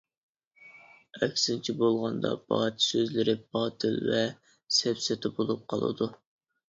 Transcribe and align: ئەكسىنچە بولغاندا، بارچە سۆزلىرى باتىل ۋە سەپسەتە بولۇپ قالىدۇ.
ئەكسىنچە 1.25 1.75
بولغاندا، 1.81 2.31
بارچە 2.53 2.81
سۆزلىرى 2.87 3.35
باتىل 3.57 4.01
ۋە 4.09 4.25
سەپسەتە 4.79 5.33
بولۇپ 5.37 5.63
قالىدۇ. 5.75 6.09